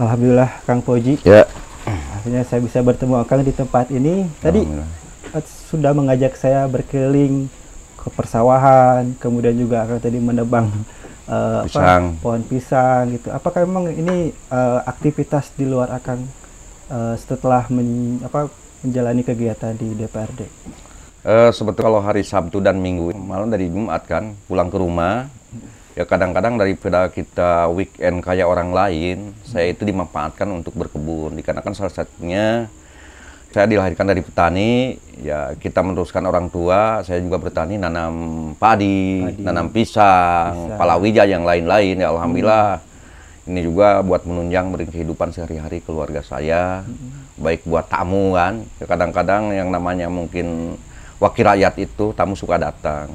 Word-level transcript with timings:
Alhamdulillah 0.00 0.64
Kang 0.64 0.80
Poji. 0.80 1.20
Ya. 1.20 1.44
Akhirnya 2.16 2.40
saya 2.48 2.64
bisa 2.64 2.80
bertemu 2.80 3.20
Kang 3.28 3.44
di 3.44 3.52
tempat 3.52 3.92
ini. 3.92 4.24
Tadi 4.40 4.64
sudah 5.68 5.92
mengajak 5.92 6.40
saya 6.40 6.64
berkeliling 6.64 7.52
ke 8.00 8.08
persawahan, 8.08 9.12
kemudian 9.20 9.52
juga 9.60 9.84
Kang 9.84 10.00
tadi 10.00 10.16
menebang 10.16 10.72
eh, 11.28 11.60
Pisang. 11.68 12.16
apa, 12.16 12.20
pohon 12.24 12.42
pisang 12.48 13.02
gitu. 13.12 13.28
Apakah 13.28 13.68
memang 13.68 13.92
ini 13.92 14.32
eh, 14.32 14.80
aktivitas 14.88 15.52
di 15.52 15.68
luar 15.68 15.92
Akang 15.92 16.24
eh, 16.88 17.14
setelah 17.20 17.68
men- 17.68 18.24
apa, 18.24 18.48
menjalani 18.80 19.20
kegiatan 19.20 19.76
di 19.76 19.92
DPRD? 20.00 20.40
Eh, 21.20 21.50
sebetulnya 21.52 21.92
kalau 21.92 22.00
hari 22.00 22.24
Sabtu 22.24 22.64
dan 22.64 22.80
Minggu, 22.80 23.12
malam 23.12 23.52
dari 23.52 23.68
Jumat 23.68 24.08
kan, 24.08 24.32
pulang 24.48 24.72
ke 24.72 24.80
rumah, 24.80 25.28
ya 25.98 26.04
kadang-kadang 26.06 26.56
daripada 26.56 27.10
kita 27.10 27.70
weekend 27.70 28.22
kayak 28.22 28.46
orang 28.46 28.70
lain, 28.70 29.34
saya 29.42 29.70
itu 29.72 29.82
dimanfaatkan 29.82 30.46
untuk 30.50 30.74
berkebun. 30.78 31.34
Dikarenakan 31.38 31.72
salah 31.74 31.92
satunya 31.92 32.70
saya 33.50 33.66
dilahirkan 33.66 34.06
dari 34.06 34.22
petani, 34.22 34.94
ya 35.18 35.58
kita 35.58 35.82
meneruskan 35.82 36.22
orang 36.22 36.46
tua, 36.54 37.02
saya 37.02 37.18
juga 37.18 37.42
bertani, 37.42 37.82
nanam 37.82 38.14
padi, 38.54 39.26
Padi. 39.26 39.42
nanam 39.42 39.66
pisang, 39.74 40.54
Pisang. 40.70 40.78
palawija 40.78 41.26
yang 41.26 41.42
lain-lain, 41.42 41.98
ya 41.98 42.14
Alhamdulillah. 42.14 42.78
Ini 43.50 43.66
juga 43.66 43.98
buat 44.06 44.22
menunjang 44.22 44.70
kehidupan 44.94 45.34
sehari-hari 45.34 45.82
keluarga 45.82 46.22
saya, 46.22 46.86
baik 47.34 47.66
buat 47.66 47.90
tamu 47.90 48.38
kan. 48.38 48.62
Ya, 48.78 48.86
Kadang-kadang 48.86 49.50
yang 49.50 49.74
namanya 49.74 50.06
mungkin 50.06 50.78
wakil 51.18 51.50
rakyat 51.50 51.74
itu 51.82 52.14
tamu 52.14 52.38
suka 52.38 52.54
datang. 52.62 53.10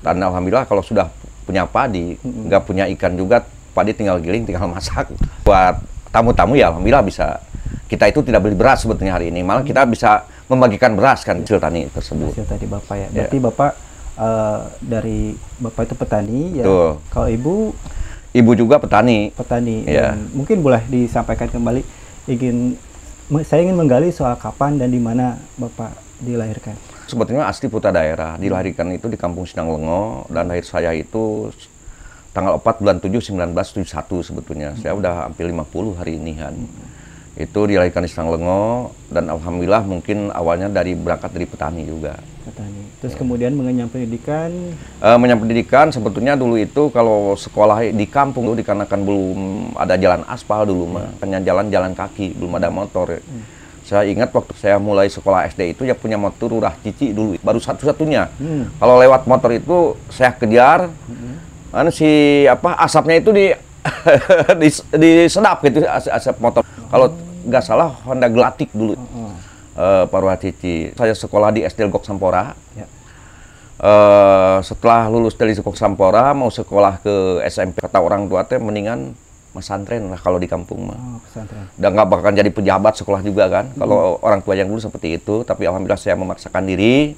Dan 0.00 0.24
alhamdulillah 0.24 0.64
kalau 0.64 0.80
sudah 0.80 1.12
punya 1.44 1.68
padi, 1.68 2.16
nggak 2.20 2.62
punya 2.64 2.84
ikan 2.96 3.14
juga, 3.14 3.44
padi 3.76 3.92
tinggal 3.92 4.18
giling, 4.18 4.48
tinggal 4.48 4.66
masak. 4.68 5.12
Buat 5.44 5.80
tamu-tamu 6.10 6.56
ya 6.56 6.72
alhamdulillah 6.72 7.04
bisa. 7.04 7.40
Kita 7.84 8.08
itu 8.08 8.24
tidak 8.24 8.42
beli 8.42 8.56
beras 8.56 8.82
sebetulnya 8.82 9.14
hari 9.14 9.28
ini, 9.28 9.44
malah 9.44 9.62
kita 9.62 9.84
bisa 9.84 10.24
membagikan 10.48 10.92
beras 10.96 11.24
kan 11.24 11.40
hasil 11.40 11.60
tani 11.60 11.88
tersebut. 11.88 12.32
Hasil 12.32 12.48
tadi 12.48 12.66
Bapak 12.68 12.96
ya. 12.96 13.08
Ya. 13.08 13.08
Berarti 13.12 13.38
Bapak 13.40 13.72
eh, 14.18 14.60
dari 14.80 15.20
Bapak 15.60 15.82
itu 15.88 15.94
petani 15.94 16.42
ya. 16.60 16.64
Betul. 16.64 16.90
Kalau 17.12 17.28
Ibu 17.28 17.54
Ibu 18.34 18.50
juga 18.58 18.82
petani. 18.82 19.30
petani. 19.30 19.86
Iya. 19.86 20.16
Dan 20.16 20.32
mungkin 20.34 20.58
boleh 20.60 20.82
disampaikan 20.90 21.46
kembali 21.48 21.86
ingin 22.26 22.74
saya 23.46 23.64
ingin 23.64 23.78
menggali 23.78 24.12
soal 24.12 24.36
kapan 24.36 24.76
dan 24.76 24.92
di 24.92 25.00
mana 25.00 25.38
Bapak 25.56 25.96
dilahirkan. 26.20 26.76
Sebetulnya 27.04 27.44
asli 27.44 27.68
putra 27.68 27.92
daerah, 27.92 28.40
dilahirkan 28.40 28.88
itu 28.96 29.12
di 29.12 29.20
Kampung 29.20 29.44
Sinang 29.44 29.76
Lengo 29.76 30.24
dan 30.32 30.48
lahir 30.48 30.64
saya 30.64 30.88
itu 30.96 31.52
tanggal 32.32 32.56
4 32.56 32.80
bulan 32.80 32.96
7 32.96 33.20
1971 33.20 34.24
sebetulnya. 34.24 34.72
Saya 34.80 34.96
udah 34.96 35.28
hampir 35.28 35.44
50 35.44 36.00
hari 36.00 36.16
ini 36.16 36.32
kan. 36.40 36.56
Itu 37.36 37.66
dilahirkan 37.68 38.06
di 38.06 38.10
Sinang 38.10 38.32
Lengo 38.32 38.94
dan 39.12 39.28
alhamdulillah 39.28 39.84
mungkin 39.84 40.32
awalnya 40.32 40.72
dari 40.72 40.96
berangkat 40.96 41.34
dari 41.34 41.44
petani 41.44 41.82
juga. 41.84 42.16
Petani. 42.46 42.82
Terus 43.04 43.12
Iya. 43.12 43.20
kemudian 43.20 43.52
mengenyam 43.52 43.88
pendidikan 43.92 44.48
Eh 45.00 45.18
menyambut 45.20 45.44
pendidikan 45.48 45.92
sebetulnya 45.92 46.40
dulu 46.40 46.56
itu 46.56 46.88
kalau 46.88 47.36
sekolah 47.36 47.84
di 47.92 48.06
kampung 48.08 48.48
itu 48.48 48.64
dikarenakan 48.64 49.00
belum 49.04 49.38
ada 49.76 49.94
jalan 50.00 50.22
aspal 50.24 50.64
dulu 50.64 50.96
mah, 50.96 51.08
hanya 51.20 51.44
jalan-jalan 51.44 51.92
kaki, 51.92 52.32
belum 52.32 52.56
ada 52.56 52.72
motor. 52.72 53.20
Saya 53.84 54.08
ingat 54.08 54.32
waktu 54.32 54.56
saya 54.56 54.80
mulai 54.80 55.12
sekolah 55.12 55.44
SD 55.52 55.76
itu 55.76 55.84
ya 55.84 55.92
punya 55.92 56.16
motor 56.16 56.48
Urah 56.48 56.72
Cici 56.80 57.12
dulu, 57.12 57.36
baru 57.44 57.60
satu-satunya. 57.60 58.32
Hmm. 58.40 58.72
Kalau 58.80 58.96
lewat 58.96 59.28
motor 59.28 59.52
itu 59.52 59.92
saya 60.08 60.32
kejar, 60.32 60.88
anu 61.68 61.92
si 61.92 62.08
apa 62.48 62.80
asapnya 62.80 63.20
itu 63.20 63.30
di 63.30 63.52
di, 64.60 64.68
disedap 64.96 65.60
gitu 65.60 65.84
as- 65.84 66.08
asap 66.08 66.40
motor. 66.40 66.64
Kalau 66.64 67.12
nggak 67.44 67.60
salah 67.60 67.92
Honda 68.08 68.32
Glatik 68.32 68.72
dulu. 68.72 68.96
Oh, 68.96 69.32
Eh 69.74 70.04
Pak 70.06 70.38
Cici. 70.40 70.94
Saya 70.94 71.12
sekolah 71.12 71.50
di 71.50 71.66
SD 71.66 71.84
Gok 71.90 72.06
Sampora. 72.06 72.54
ya. 72.78 72.86
Eh, 73.74 74.58
setelah 74.62 75.10
lulus 75.10 75.34
dari 75.34 75.50
Sukuk 75.50 75.74
Sampora 75.74 76.30
mau 76.30 76.46
sekolah 76.46 77.02
ke 77.02 77.42
SMP 77.50 77.82
kata 77.82 77.98
orang 77.98 78.30
tua 78.30 78.46
teh 78.46 78.56
mendingan 78.62 79.18
pesantren 79.54 80.10
lah 80.10 80.18
kalau 80.18 80.36
di 80.36 80.44
kampung 80.44 80.90
mah. 80.90 80.98
Oh, 80.98 81.18
pesantren. 81.22 81.70
Dan 81.72 81.94
nggak 81.94 82.08
bakal 82.10 82.30
jadi 82.30 82.50
pejabat 82.50 82.94
sekolah 82.94 83.22
juga 83.22 83.46
kan. 83.46 83.70
Kalau 83.72 84.18
orang 84.18 84.42
tua 84.42 84.52
yang 84.52 84.66
dulu 84.66 84.78
seperti 84.78 85.14
itu, 85.14 85.40
tapi 85.40 85.64
alhamdulillah 85.64 85.96
saya 85.96 86.18
memaksakan 86.18 86.66
diri 86.66 87.14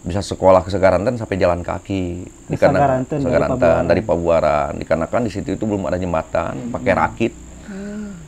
bisa 0.00 0.22
sekolah 0.22 0.62
ke 0.62 0.70
Segaranten 0.70 1.18
sampai 1.18 1.34
jalan 1.34 1.60
kaki. 1.60 2.22
Ke 2.46 2.54
Segaranten 2.54 3.18
dari 3.18 3.26
Segaranten 3.26 3.58
Pabuaran. 3.58 3.84
dari 3.84 4.00
Pabuaran. 4.00 4.72
Dikarenakan 4.78 5.20
di 5.26 5.30
situ 5.30 5.48
itu 5.52 5.64
belum 5.66 5.82
ada 5.84 5.98
jembatan, 5.98 6.54
Hmm. 6.54 6.70
pakai 6.70 6.92
rakit. 6.94 7.32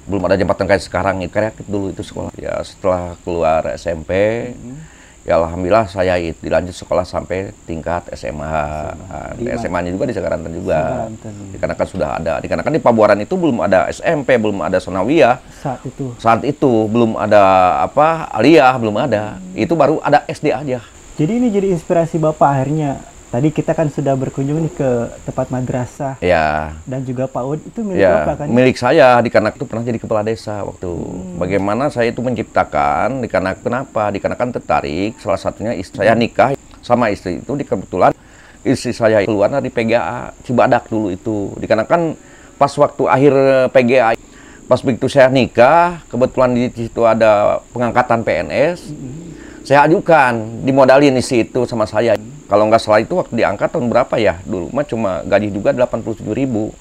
Belum 0.05 0.25
ada 0.25 0.35
jembatan 0.35 0.65
kayak 0.65 0.81
sekarang 0.81 1.21
itu, 1.21 1.29
kayak 1.29 1.53
rakit 1.53 1.67
dulu 1.69 1.93
itu 1.93 2.01
sekolah. 2.01 2.33
Ya 2.35 2.59
setelah 2.63 3.15
keluar 3.23 3.63
SMP, 3.73 4.11
Hmm. 4.51 4.81
Ya 5.29 5.37
alhamdulillah 5.37 5.85
saya 5.93 6.17
dilanjut 6.17 6.73
sekolah 6.73 7.05
sampai 7.05 7.53
tingkat 7.69 8.09
SMA. 8.17 8.49
Mana? 8.97 9.61
SMA-nya 9.61 9.93
juga 9.93 10.09
di 10.09 10.15
Segaranten 10.17 10.53
juga. 10.57 10.81
Segaranten. 10.81 11.33
Dikarenakan 11.53 11.87
sudah 11.87 12.09
ada. 12.17 12.33
Dikarenakan 12.41 12.73
di 12.73 12.81
Pabuaran 12.81 13.21
itu 13.21 13.35
belum 13.37 13.61
ada 13.61 13.93
SMP, 13.93 14.41
belum 14.41 14.65
ada 14.65 14.81
Sonawiyah 14.81 15.37
Saat 15.61 15.85
itu. 15.85 16.17
saat 16.17 16.41
itu 16.49 16.89
belum 16.89 17.21
ada 17.21 17.43
apa 17.85 18.33
aliyah 18.33 18.73
belum 18.81 18.97
ada 18.97 19.37
itu 19.53 19.75
baru 19.77 20.01
ada 20.01 20.25
SD 20.31 20.49
aja 20.55 20.81
Jadi 21.19 21.33
ini 21.35 21.51
jadi 21.51 21.75
inspirasi 21.75 22.17
Bapak 22.17 22.49
akhirnya. 22.49 23.03
Tadi 23.29 23.53
kita 23.53 23.77
kan 23.77 23.93
sudah 23.93 24.17
berkunjung 24.17 24.65
nih 24.65 24.73
ke 24.73 24.91
tempat 25.29 25.53
madrasah. 25.53 26.17
Ya 26.25 26.73
dan 26.89 27.05
juga 27.05 27.29
PAUD 27.29 27.61
itu 27.61 27.85
milik 27.85 28.01
ya 28.01 28.25
Bapak 28.25 28.35
kan? 28.41 28.47
milik 28.49 28.77
saya. 28.81 29.21
Dikarenakan 29.21 29.57
itu 29.61 29.67
pernah 29.69 29.85
jadi 29.85 30.01
kepala 30.01 30.25
desa 30.25 30.65
waktu. 30.65 30.89
Bagaimana 31.37 31.93
saya 31.93 32.09
itu 32.09 32.25
menciptakan 32.25 33.21
dikarenakan 33.21 33.61
kenapa? 33.61 34.09
Dikarenakan 34.09 34.49
tertarik. 34.57 35.21
Salah 35.21 35.37
satunya 35.37 35.77
istri 35.77 36.01
saya 36.01 36.17
nikah 36.17 36.57
sama 36.81 37.13
istri 37.13 37.45
itu 37.45 37.53
di 37.53 37.69
kebetulan 37.69 38.17
istri 38.65 38.97
saya 38.97 39.21
keluar 39.29 39.53
dari 39.53 39.69
PGA 39.69 40.33
Cibadak 40.49 40.89
dulu 40.89 41.13
itu. 41.13 41.53
Dikarenakan 41.61 42.17
pas 42.57 42.73
waktu 42.81 43.03
akhir 43.13 43.35
PGA 43.77 44.17
pas 44.69 44.81
begitu 44.81 45.05
saya 45.09 45.29
nikah 45.29 46.01
kebetulan 46.09 46.57
di 46.57 46.73
situ 46.73 47.05
ada 47.05 47.61
pengangkatan 47.77 48.25
PNS 48.25 48.93
saya 49.69 49.85
ajukan 49.85 50.65
dimodalin 50.65 51.21
isi 51.21 51.45
itu 51.45 51.69
sama 51.69 51.85
saya. 51.85 52.17
Kalau 52.49 52.65
nggak 52.73 52.81
salah 52.81 53.05
itu 53.05 53.13
waktu 53.13 53.37
diangkat 53.37 53.69
tahun 53.69 53.93
berapa 53.93 54.17
ya? 54.17 54.41
Dulu 54.41 54.73
mah 54.73 54.89
cuma 54.89 55.21
gaji 55.29 55.53
juga 55.53 55.77
87.000 55.77 56.25
ribu. 56.33 56.73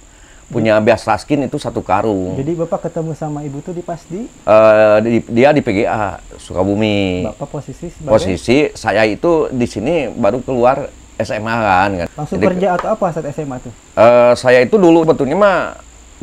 Punya 0.48 0.80
beas 0.80 1.04
raskin 1.04 1.44
itu 1.44 1.60
satu 1.60 1.84
karung. 1.84 2.40
Jadi 2.40 2.56
Bapak 2.56 2.88
ketemu 2.88 3.12
sama 3.12 3.44
Ibu 3.44 3.60
tuh 3.60 3.76
di 3.76 3.84
pas 3.84 4.00
di? 4.08 4.32
Eh, 4.32 4.98
di- 5.04 5.28
dia 5.28 5.52
di 5.52 5.60
PGA 5.60 6.24
Sukabumi. 6.40 7.28
Bapak 7.28 7.60
posisi 7.60 7.92
sebagai? 7.92 8.08
Posisi 8.16 8.58
saya 8.72 9.04
itu 9.04 9.52
di 9.52 9.68
sini 9.68 10.08
baru 10.08 10.40
keluar 10.40 10.88
SMA 11.20 11.52
kan 11.52 11.92
kan. 11.92 12.08
langsung 12.16 12.40
Jadi, 12.40 12.48
kerja 12.56 12.68
atau 12.80 12.88
apa 12.96 13.06
saat 13.12 13.28
SMA 13.36 13.60
tuh? 13.60 13.74
eh, 14.00 14.34
saya 14.40 14.64
itu 14.64 14.80
dulu 14.80 15.04
betulnya 15.04 15.36
mah 15.36 15.58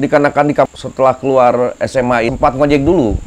dikarenakan 0.00 0.44
di 0.48 0.54
setelah 0.72 1.12
keluar 1.20 1.76
SMA 1.84 2.32
empat 2.32 2.56
ngojek 2.56 2.80
dulu 2.80 3.20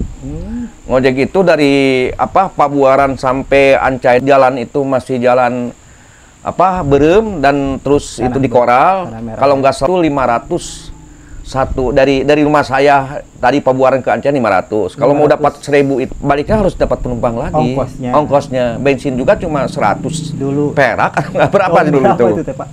ngojek 0.88 1.16
itu 1.22 1.40
dari 1.42 1.74
apa 2.10 2.48
Pabuaran 2.50 3.16
sampai 3.16 3.76
Ancai 3.76 4.20
jalan 4.22 4.56
itu 4.58 4.82
masih 4.82 5.20
jalan 5.20 5.76
apa 6.40 6.80
berem 6.82 7.40
dan 7.40 7.56
terus 7.78 8.16
Tanah 8.16 8.26
itu 8.26 8.38
di 8.38 8.48
koral 8.48 9.12
kalau 9.36 9.56
nggak 9.58 9.74
salah 9.74 10.00
500 10.00 10.96
satu 11.44 11.92
dari 11.92 12.24
dari 12.24 12.40
rumah 12.42 12.60
saya 12.60 13.20
tadi 13.34 13.60
Pabuaran 13.60 14.00
ke 14.00 14.10
Ancai 14.10 14.32
500 14.32 14.96
kalau 14.96 15.12
mau 15.12 15.28
500. 15.28 15.34
dapat 15.34 15.52
1000 15.62 16.04
itu 16.04 16.14
baliknya 16.18 16.56
harus 16.58 16.74
dapat 16.74 16.98
penumpang 17.00 17.36
lagi 17.38 17.56
Ongkosnya. 17.72 18.12
ongkosnya 18.14 18.66
bensin 18.78 19.14
juga 19.14 19.36
cuma 19.36 19.64
100 19.64 20.04
dulu. 20.34 20.72
perak 20.72 21.12
nggak 21.34 21.48
berapa 21.50 21.78
Tahun 21.78 21.88
dulu 21.90 22.04
berapa 22.06 22.16
itu 22.18 22.28
itu 22.30 22.44
teh 22.44 22.56
Pak? 22.56 22.70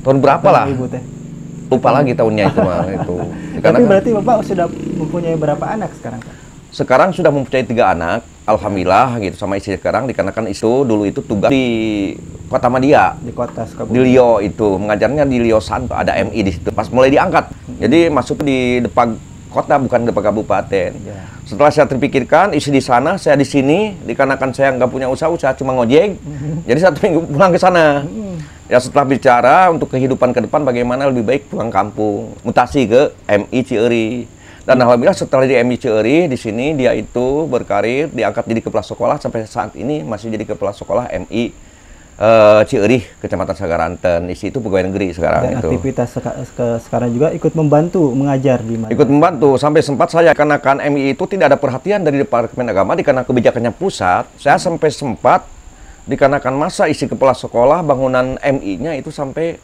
tahun 0.00 0.16
berapa 0.18 0.40
Tahun 0.42 0.54
lah 0.54 0.66
teh. 0.86 1.02
lupa 1.68 1.88
lagi 1.92 2.12
tahunnya 2.14 2.44
itu 2.46 2.60
mah 2.62 2.78
itu 2.90 3.16
Tapi 3.50 3.60
Karena 3.60 3.76
kan- 3.76 3.88
berarti 3.90 4.10
Bapak 4.14 4.36
sudah 4.42 4.66
mempunyai 4.70 5.34
berapa 5.34 5.64
anak 5.66 5.90
sekarang 5.94 6.20
Pak? 6.20 6.34
Sekarang 6.68 7.16
sudah 7.16 7.32
mempunyai 7.32 7.64
tiga 7.64 7.96
anak 7.96 8.24
alhamdulillah 8.48 9.20
gitu 9.20 9.36
sama 9.36 9.56
istri 9.56 9.76
sekarang 9.76 10.08
dikarenakan 10.08 10.48
itu 10.48 10.84
dulu 10.84 11.04
itu 11.04 11.20
tugas 11.20 11.52
di 11.52 12.12
kota 12.48 12.68
Madia. 12.72 13.16
Di 13.20 13.32
kota 13.32 13.64
di 13.64 13.70
Sukabumi. 13.72 13.96
Lio 14.08 14.40
itu 14.40 14.80
mengajarnya 14.80 15.28
di 15.28 15.36
Lio 15.44 15.60
San 15.60 15.84
ada 15.92 16.16
MI 16.16 16.40
di 16.40 16.52
situ 16.56 16.72
pas 16.72 16.88
mulai 16.88 17.12
diangkat. 17.12 17.52
Jadi 17.80 18.08
masuk 18.08 18.40
di 18.40 18.80
depan 18.80 19.16
kota 19.52 19.76
bukan 19.80 20.08
depan 20.08 20.22
kabupaten. 20.32 20.90
Ya. 21.04 21.20
setelah 21.48 21.72
saya 21.72 21.88
terpikirkan 21.88 22.52
isi 22.52 22.68
di 22.68 22.84
sana 22.84 23.16
saya 23.16 23.32
di 23.32 23.48
sini 23.48 23.96
dikarenakan 24.04 24.52
saya 24.52 24.68
nggak 24.76 24.92
punya 24.92 25.08
usaha 25.08 25.32
usaha 25.32 25.52
cuma 25.56 25.72
ngojek. 25.76 26.16
Jadi 26.68 26.78
satu 26.80 26.98
minggu 27.04 27.20
pulang 27.32 27.52
ke 27.52 27.60
sana. 27.60 28.04
Ya 28.68 28.76
setelah 28.76 29.08
bicara 29.08 29.72
untuk 29.72 29.88
kehidupan 29.88 30.36
ke 30.36 30.44
depan 30.44 30.60
bagaimana 30.60 31.08
lebih 31.08 31.24
baik 31.24 31.42
pulang 31.48 31.72
kampung. 31.72 32.36
Mutasi 32.44 32.84
ke 32.84 33.16
MI 33.24 33.60
Cieri 33.64 34.28
dan 34.68 34.84
alhamdulillah 34.84 35.16
setelah 35.16 35.48
di 35.48 35.56
MI 35.56 35.80
Cieri 35.80 36.28
di 36.28 36.36
sini 36.36 36.76
dia 36.76 36.92
itu 36.92 37.48
berkarir 37.48 38.12
diangkat 38.12 38.44
jadi 38.44 38.60
kepala 38.60 38.84
sekolah 38.84 39.16
sampai 39.16 39.48
saat 39.48 39.72
ini 39.72 40.04
masih 40.04 40.28
jadi 40.28 40.44
kepala 40.44 40.76
sekolah 40.76 41.08
MI 41.24 41.56
uh, 42.20 42.60
Ciurih, 42.68 43.00
Kecamatan 43.16 43.56
Sagaranten. 43.56 44.28
Isi 44.28 44.52
itu 44.52 44.60
pegawai 44.60 44.92
negeri 44.92 45.16
sekarang 45.16 45.42
Dan 45.48 45.52
itu. 45.56 45.68
aktivitas 45.72 46.08
seka 46.12 46.36
ke 46.52 46.66
sekarang 46.84 47.16
juga 47.16 47.32
ikut 47.32 47.56
membantu 47.56 48.12
mengajar 48.12 48.60
di 48.60 48.76
mana? 48.76 48.92
Ikut 48.92 49.08
membantu 49.08 49.56
sampai 49.56 49.80
sempat 49.80 50.12
saya 50.12 50.36
karena 50.36 50.60
kan 50.60 50.84
MI 50.84 51.16
itu 51.16 51.24
tidak 51.24 51.56
ada 51.56 51.58
perhatian 51.58 52.04
dari 52.04 52.20
Departemen 52.20 52.68
Agama 52.68 52.92
dikarenakan 52.92 53.24
kebijakannya 53.24 53.72
pusat. 53.72 54.28
Saya 54.36 54.60
sampai 54.60 54.92
sempat 54.92 55.48
dikarenakan 56.04 56.52
masa 56.60 56.92
isi 56.92 57.08
kepala 57.08 57.32
sekolah 57.32 57.80
bangunan 57.80 58.36
MI-nya 58.44 59.00
itu 59.00 59.08
sampai 59.08 59.56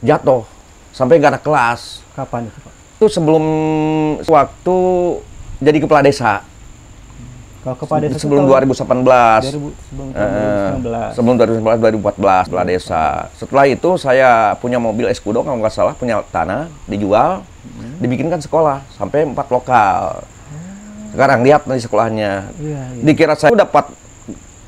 jatuh, 0.00 0.48
sampai 0.96 1.20
nggak 1.20 1.36
ada 1.36 1.40
kelas. 1.44 2.00
Kapan 2.16 2.48
itu 2.48 2.60
Pak? 2.64 2.77
Itu 2.98 3.06
sebelum 3.06 3.44
waktu 4.26 4.76
jadi 5.62 5.78
kepala 5.78 6.02
desa. 6.02 6.42
Kalau 7.58 7.78
kepada 7.78 8.10
desa 8.10 8.18
sebelum 8.18 8.42
itu 8.42 8.50
tahun 8.50 8.74
2018. 8.74 9.54
2000 9.54 9.86
sebelum 9.86 10.08
tahun 10.10 10.26
Eh, 10.26 10.70
2019. 10.82 11.10
sebelum 11.14 11.34
2019 11.38 11.78
2014 11.78 12.42
kepala 12.50 12.66
desa. 12.66 13.04
Setelah 13.38 13.64
itu 13.66 13.90
saya 13.94 14.30
punya 14.58 14.82
mobil 14.82 15.06
Escudo 15.06 15.46
kalau 15.46 15.62
nggak 15.62 15.70
salah 15.70 15.94
punya 15.94 16.26
tanah 16.26 16.66
dijual, 16.86 17.46
dibikinkan 17.98 18.42
sekolah 18.42 18.82
sampai 18.90 19.26
empat 19.26 19.46
lokal. 19.46 20.26
Sekarang 21.14 21.46
lihat 21.46 21.62
dari 21.64 21.78
sekolahnya. 21.78 22.50
Iya, 22.58 22.82
iya. 22.98 23.02
Dikira 23.06 23.34
saya 23.34 23.54
dapat 23.54 23.94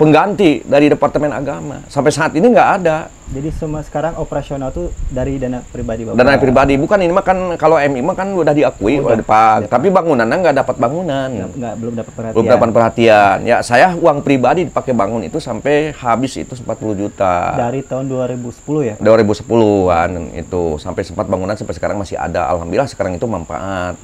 pengganti 0.00 0.64
dari 0.64 0.88
Departemen 0.88 1.28
Agama. 1.28 1.84
Sampai 1.92 2.08
saat 2.08 2.32
ini 2.32 2.48
nggak 2.48 2.70
ada. 2.80 3.12
Jadi 3.30 3.52
semua 3.52 3.84
sekarang 3.84 4.16
operasional 4.18 4.72
tuh 4.72 4.90
dari 5.06 5.36
dana 5.36 5.60
pribadi 5.62 6.02
Bapak. 6.02 6.16
Dana 6.18 6.34
pribadi 6.40 6.74
bukan 6.80 6.98
ini 7.04 7.12
mah 7.12 7.22
kan 7.22 7.38
kalau 7.60 7.76
MI 7.78 8.00
mah 8.02 8.16
kan 8.16 8.32
udah 8.32 8.50
diakui 8.50 8.96
Udah. 8.96 9.06
oleh 9.12 9.16
Depak. 9.20 9.68
Tapi 9.68 9.86
bangunannya 9.92 10.36
nggak 10.40 10.56
dapat 10.56 10.76
bangunan. 10.80 11.28
Nggak, 11.28 11.50
nggak- 11.52 11.76
belum 11.78 11.94
dapat 12.00 12.12
perhatian. 12.16 12.34
belum 12.34 12.48
dapat 12.48 12.68
perhatian. 12.72 13.36
Ya 13.44 13.56
saya 13.60 13.92
uang 13.94 14.24
pribadi 14.24 14.66
dipakai 14.66 14.96
bangun 14.96 15.22
itu 15.28 15.36
sampai 15.36 15.92
habis 15.94 16.32
itu 16.40 16.56
40 16.56 16.96
juta. 16.96 17.54
Dari 17.60 17.84
tahun 17.84 18.08
2010 18.08 18.80
ya. 18.82 18.94
2010-an 18.98 20.10
itu 20.34 20.62
sampai 20.80 21.02
sempat 21.04 21.28
bangunan 21.28 21.54
sampai 21.54 21.76
sekarang 21.76 22.00
masih 22.00 22.16
ada. 22.16 22.48
Alhamdulillah 22.50 22.88
sekarang 22.88 23.14
itu 23.20 23.28
manfaat. 23.28 23.94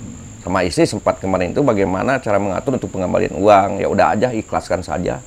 Sama 0.45 0.63
istri 0.63 0.87
sempat 0.87 1.19
kemarin 1.19 1.51
itu 1.51 1.65
bagaimana 1.65 2.23
cara 2.23 2.39
mengatur 2.39 2.79
untuk 2.79 2.95
pengembalian 2.95 3.35
uang. 3.35 3.83
Ya 3.83 3.89
udah 3.91 4.15
aja 4.15 4.31
ikhlaskan 4.31 4.87
saja. 4.87 5.19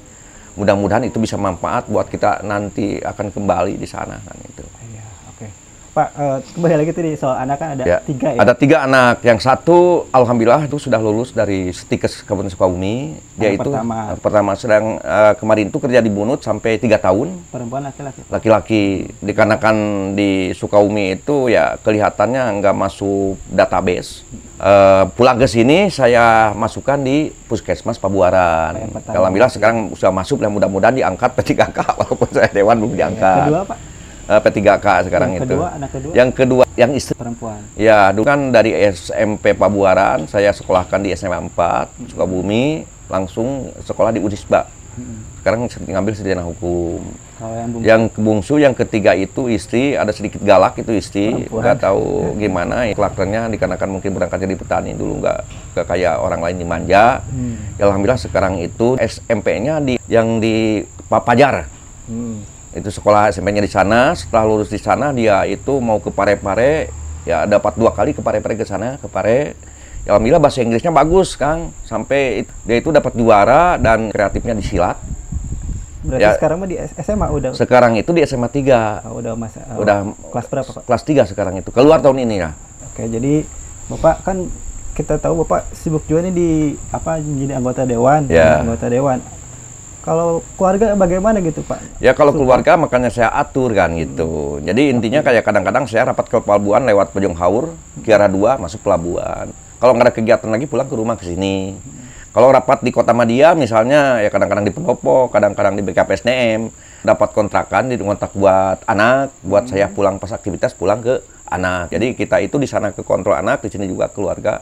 Mudah-mudahan 0.59 1.07
itu 1.07 1.23
bisa 1.23 1.39
manfaat 1.39 1.87
buat 1.87 2.11
kita 2.11 2.43
nanti 2.43 2.99
akan 2.99 3.31
kembali 3.31 3.79
di 3.79 3.87
sana 3.87 4.19
kan 4.19 4.35
itu. 4.43 4.59
Iya, 4.91 5.05
oke. 5.31 5.47
Pak, 5.95 6.09
eh, 6.19 6.37
kembali 6.51 6.75
lagi 6.83 6.91
tadi 6.91 7.11
soal 7.15 7.47
anak 7.47 7.55
kan 7.63 7.79
ada 7.79 7.83
Ya, 7.87 7.97
tiga 8.03 8.35
ya. 8.35 8.39
Ada 8.43 8.53
tiga 8.59 8.83
anak. 8.83 9.23
Yang 9.23 9.39
satu, 9.47 10.11
alhamdulillah 10.11 10.67
itu 10.67 10.75
sudah 10.75 10.99
lulus 10.99 11.31
dari 11.31 11.71
Stikes 11.71 12.27
Kabupaten 12.27 12.51
Sukabumi. 12.51 13.15
Dia 13.39 13.55
itu 13.55 13.71
pertama. 13.71 14.19
pertama 14.19 14.51
sedang 14.59 14.99
eh, 14.99 15.33
kemarin 15.39 15.71
itu 15.71 15.79
kerja 15.79 16.03
di 16.03 16.11
Bunut 16.11 16.43
sampai 16.43 16.75
tiga 16.75 16.99
tahun. 16.99 17.39
Perempuan 17.47 17.87
laki-laki. 17.87 18.19
Laki-laki 18.27 18.83
dikarenakan 19.23 19.75
di 20.19 20.51
Sukabumi 20.51 21.15
itu 21.15 21.47
ya 21.47 21.79
kelihatannya 21.79 22.59
nggak 22.59 22.75
masuk 22.75 23.39
database. 23.47 24.27
Eh, 24.59 25.03
pulang 25.15 25.39
ke 25.39 25.47
sini 25.47 25.87
saya 25.87 26.51
masukkan 26.51 26.99
di 26.99 27.31
Puskesmas 27.47 27.95
Pabuaran. 27.95 28.91
Alhamdulillah 29.07 29.47
sekarang 29.47 29.95
sudah 29.95 30.11
masuk 30.11 30.43
dan 30.43 30.51
mudahan-mudahan 30.51 30.99
diangkat 30.99 31.31
P3K 31.31 31.79
walaupun 32.03 32.27
saya 32.27 32.51
dewan 32.51 32.75
belum 32.75 32.91
diangkat. 32.91 33.47
Kedua 33.47 33.63
Pak, 33.63 33.77
Eh, 34.29 34.37
P3K 34.45 34.85
sekarang 35.09 35.29
Yang 35.33 35.41
itu. 35.41 35.45
kedua, 35.49 35.67
anak 35.73 35.89
kedua? 35.89 36.11
Yang 36.13 36.29
kedua, 36.37 36.63
yang 36.77 36.91
istri 36.93 37.15
perempuan. 37.17 37.65
Ya, 37.73 38.13
dulu 38.13 38.29
kan 38.29 38.53
dari 38.53 38.77
SMP 38.77 39.57
Pabuaran, 39.57 40.29
saya 40.29 40.53
sekolahkan 40.53 41.01
di 41.01 41.09
SMA 41.17 41.49
4, 41.49 42.13
Sukabumi, 42.13 42.85
langsung 43.09 43.73
sekolah 43.81 44.13
di 44.13 44.21
Unisba. 44.21 44.69
Sekarang 45.39 45.65
ngambil 45.65 46.13
sarjana 46.13 46.43
hukum. 46.43 46.99
Kalau 47.39 47.55
yang 47.55 47.71
bungsu 47.71 47.87
Yang 47.87 48.01
bungsu, 48.19 48.53
yang 48.59 48.75
ketiga 48.75 49.15
itu 49.15 49.47
istri, 49.47 49.95
ada 49.95 50.11
sedikit 50.11 50.43
galak 50.43 50.75
itu 50.75 50.91
istri, 50.91 51.47
nggak 51.47 51.79
tahu 51.79 52.35
gimana 52.35 52.91
ya. 52.91 52.93
Karakternya 52.99 53.47
dikarenakan 53.47 53.89
mungkin 53.95 54.11
berangkat 54.11 54.43
jadi 54.43 54.55
petani 54.59 54.91
dulu 54.91 55.23
nggak 55.23 55.39
nggak 55.75 55.85
kayak 55.87 56.19
orang 56.19 56.43
lain 56.43 56.57
dimanja. 56.59 57.23
Hmm. 57.31 57.55
Ya, 57.79 57.87
Alhamdulillah 57.87 58.19
sekarang 58.19 58.59
itu 58.59 58.99
SMP-nya 58.99 59.79
di 59.79 59.95
yang 60.11 60.43
di 60.43 60.83
Papajar 61.07 61.65
Hmm. 62.09 62.41
itu 62.73 62.89
sekolah 62.89 63.29
SMP-nya 63.29 63.61
di 63.61 63.69
sana 63.69 64.17
setelah 64.17 64.41
lulus 64.49 64.73
di 64.73 64.81
sana 64.81 65.13
dia 65.13 65.45
itu 65.45 65.77
mau 65.77 66.01
ke 66.01 66.09
Parepare 66.09 66.89
ya 67.21 67.45
dapat 67.45 67.77
dua 67.77 67.93
kali 67.93 68.17
ke 68.17 68.21
Parepare 68.25 68.57
ke 68.57 68.65
sana 68.65 68.97
ke 68.97 69.05
Pare 69.05 69.53
ya 70.09 70.17
alhamdulillah 70.17 70.41
bahasa 70.41 70.65
Inggrisnya 70.65 70.89
bagus 70.89 71.37
Kang 71.37 71.69
sampai 71.85 72.49
dia 72.65 72.81
itu 72.81 72.89
dapat 72.89 73.13
juara 73.13 73.77
dan 73.77 74.09
kreatifnya 74.09 74.57
di 74.57 74.65
silat 74.65 74.97
Berarti 75.99 76.23
Ya. 76.23 76.31
sekarang 76.33 76.57
mah 76.57 76.67
di 76.67 76.75
SMA 76.79 77.27
udah 77.27 77.49
sekarang 77.53 77.91
itu 77.93 78.09
di 78.09 78.23
SMA 78.23 78.47
3 78.47 79.03
oh, 79.03 79.19
udah 79.19 79.33
masa 79.33 79.59
oh, 79.69 79.83
udah 79.83 79.97
kelas 80.25 80.45
berapa 80.47 80.69
Pak? 80.71 80.83
kelas 80.83 81.03
3 81.03 81.27
sekarang 81.27 81.53
itu 81.57 81.69
keluar 81.69 81.99
tahun 81.99 82.23
ini 82.23 82.35
ya 82.37 82.49
Oke, 82.85 83.03
jadi 83.05 83.43
Bapak 83.87 84.15
kan 84.21 84.47
kita 84.93 85.15
tahu 85.15 85.41
Bapak 85.41 85.67
sibuk 85.73 86.03
juga 86.05 86.21
nih 86.21 86.31
di 86.31 86.49
apa 86.89 87.17
menjadi 87.17 87.53
anggota 87.53 87.81
dewan, 87.83 88.21
Ya. 88.27 88.59
anggota 88.59 88.87
dewan. 88.87 89.19
Kalau 89.99 90.39
keluarga 90.55 90.95
bagaimana 90.95 91.37
gitu 91.39 91.59
Pak? 91.61 91.99
ya 91.99 92.11
kalau 92.11 92.31
keluarga 92.31 92.75
makanya 92.75 93.07
saya 93.07 93.29
atur 93.29 93.71
kan 93.71 93.91
gitu 93.93 94.57
jadi 94.59 94.89
intinya 94.89 95.19
kayak 95.19 95.43
kadang-kadang 95.43 95.83
saya 95.85 96.07
rapat 96.07 96.25
ke 96.25 96.37
pelabuhan 96.39 96.81
lewat 96.81 97.11
Pejong 97.11 97.35
Haur 97.35 97.75
Kiara 97.99 98.25
2 98.25 98.55
masuk 98.57 98.79
pelabuhan 98.79 99.51
kalau 99.75 99.91
nggak 99.93 100.05
ada 100.05 100.13
kegiatan 100.13 100.47
lagi 100.47 100.65
pulang 100.65 100.87
ke 100.87 100.95
rumah 100.95 101.13
ke 101.13 101.25
sini 101.25 101.75
Kalau 102.29 102.53
rapat 102.53 102.85
di 102.85 102.93
Kota 102.93 103.09
Madia 103.09 103.57
misalnya 103.57 104.21
ya 104.21 104.29
kadang-kadang 104.29 104.65
di 104.65 104.73
Pendopo, 104.73 105.33
kadang-kadang 105.33 105.73
di 105.73 105.81
BKPSDM, 105.81 106.69
dapat 107.01 107.33
kontrakan 107.33 107.89
di 107.89 107.97
kontrak 107.97 108.37
buat 108.37 108.85
anak, 108.85 109.33
buat 109.41 109.65
saya 109.65 109.89
pulang 109.89 110.21
pas 110.21 110.29
aktivitas 110.29 110.77
pulang 110.77 111.01
ke 111.01 111.25
anak. 111.49 111.89
Jadi 111.89 112.13
kita 112.13 112.37
itu 112.37 112.61
di 112.61 112.69
sana 112.69 112.93
ke 112.93 113.01
kontrol 113.01 113.33
anak, 113.33 113.65
di 113.65 113.69
sini 113.73 113.89
juga 113.89 114.13
keluarga 114.13 114.61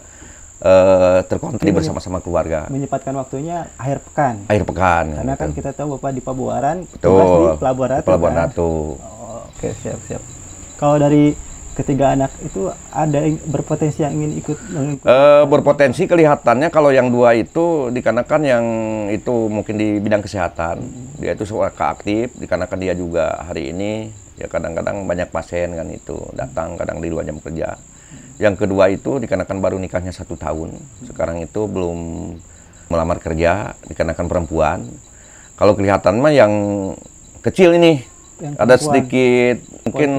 eh 0.58 1.22
terkontrol 1.30 1.70
bersama-sama 1.70 2.18
keluarga. 2.18 2.66
Menyempatkan 2.74 3.14
waktunya 3.14 3.70
akhir 3.78 4.02
pekan. 4.10 4.36
Akhir 4.50 4.64
pekan. 4.66 5.06
Karena 5.22 5.36
kan 5.38 5.50
kita 5.54 5.70
tahu 5.70 6.00
Bapak 6.00 6.18
di 6.18 6.22
Pabuaran, 6.24 6.82
tugas 6.98 7.30
di 7.30 7.46
Betul. 7.46 7.62
Pelabuhan 7.62 7.90
Ratu. 7.94 8.08
Pelabuhan 8.10 8.34
kan? 8.34 8.42
Ratu. 8.50 8.72
Oh, 8.98 9.46
Oke, 9.54 9.70
siap, 9.86 10.00
siap. 10.10 10.24
Kalau 10.78 10.98
dari 10.98 11.34
ketiga 11.78 12.18
anak 12.18 12.34
itu 12.42 12.74
ada 12.90 13.22
yang 13.22 13.38
berpotensi 13.46 14.02
yang 14.02 14.18
ingin 14.18 14.32
ikut 14.42 14.58
Eh, 15.06 15.44
berpotensi 15.46 16.10
kelihatannya 16.10 16.74
kalau 16.74 16.90
yang 16.90 17.14
dua 17.14 17.38
itu 17.38 17.94
dikarenakan 17.94 18.42
yang 18.42 18.66
itu 19.14 19.46
mungkin 19.46 19.78
di 19.78 20.02
bidang 20.02 20.26
kesehatan. 20.26 20.82
Dia 21.22 21.38
itu 21.38 21.46
seorang 21.46 21.78
aktif 21.78 22.34
dikarenakan 22.34 22.78
dia 22.82 22.98
juga 22.98 23.46
hari 23.46 23.70
ini 23.70 24.10
ya 24.42 24.50
kadang-kadang 24.50 25.06
banyak 25.06 25.30
pasien 25.30 25.74
kan 25.78 25.88
itu 25.94 26.18
datang 26.34 26.74
kadang 26.74 26.98
di 26.98 27.14
luar 27.14 27.30
jam 27.30 27.38
kerja. 27.38 27.78
Yang 28.42 28.66
kedua 28.66 28.90
itu 28.90 29.22
dikarenakan 29.22 29.58
baru 29.62 29.78
nikahnya 29.78 30.14
satu 30.14 30.34
tahun. 30.34 30.78
Sekarang 31.06 31.38
itu 31.42 31.70
belum 31.70 31.98
melamar 32.90 33.22
kerja 33.22 33.78
dikarenakan 33.86 34.26
perempuan. 34.26 34.80
Kalau 35.58 35.74
kelihatan 35.78 36.22
mah 36.22 36.34
yang 36.34 36.54
kecil 37.42 37.78
ini 37.78 38.02
Yang 38.38 38.54
ada 38.62 38.76
sedikit 38.78 39.58
mungkin 39.90 40.12